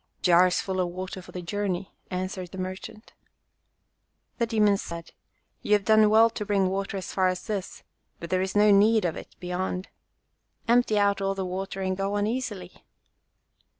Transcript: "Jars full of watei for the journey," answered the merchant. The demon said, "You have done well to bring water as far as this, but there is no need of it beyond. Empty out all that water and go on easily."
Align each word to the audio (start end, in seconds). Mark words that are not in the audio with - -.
"Jars 0.23 0.59
full 0.59 0.79
of 0.79 0.87
watei 0.89 1.21
for 1.23 1.31
the 1.31 1.43
journey," 1.43 1.93
answered 2.09 2.49
the 2.49 2.57
merchant. 2.57 3.13
The 4.39 4.47
demon 4.47 4.77
said, 4.79 5.11
"You 5.61 5.73
have 5.73 5.85
done 5.85 6.09
well 6.09 6.31
to 6.31 6.43
bring 6.43 6.69
water 6.69 6.97
as 6.97 7.13
far 7.13 7.27
as 7.27 7.45
this, 7.45 7.83
but 8.19 8.31
there 8.31 8.41
is 8.41 8.55
no 8.55 8.71
need 8.71 9.05
of 9.05 9.15
it 9.15 9.35
beyond. 9.39 9.89
Empty 10.67 10.97
out 10.97 11.21
all 11.21 11.35
that 11.35 11.45
water 11.45 11.81
and 11.81 11.95
go 11.95 12.15
on 12.15 12.25
easily." 12.25 12.83